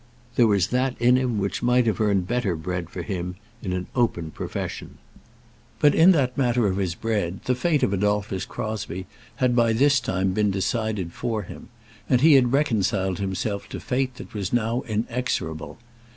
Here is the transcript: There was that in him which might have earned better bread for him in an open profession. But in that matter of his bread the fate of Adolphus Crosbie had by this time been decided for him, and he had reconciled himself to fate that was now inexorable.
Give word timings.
There 0.35 0.47
was 0.47 0.69
that 0.69 0.99
in 0.99 1.15
him 1.15 1.37
which 1.37 1.61
might 1.61 1.85
have 1.85 2.01
earned 2.01 2.25
better 2.27 2.55
bread 2.55 2.89
for 2.89 3.03
him 3.03 3.35
in 3.61 3.71
an 3.71 3.85
open 3.95 4.31
profession. 4.31 4.97
But 5.79 5.93
in 5.93 6.11
that 6.13 6.35
matter 6.35 6.65
of 6.65 6.77
his 6.77 6.95
bread 6.95 7.41
the 7.45 7.53
fate 7.53 7.83
of 7.83 7.93
Adolphus 7.93 8.43
Crosbie 8.43 9.05
had 9.35 9.55
by 9.55 9.73
this 9.73 9.99
time 9.99 10.31
been 10.31 10.49
decided 10.49 11.13
for 11.13 11.43
him, 11.43 11.69
and 12.09 12.19
he 12.21 12.33
had 12.33 12.51
reconciled 12.51 13.19
himself 13.19 13.69
to 13.69 13.79
fate 13.79 14.15
that 14.15 14.33
was 14.33 14.51
now 14.51 14.81
inexorable. 14.87 15.77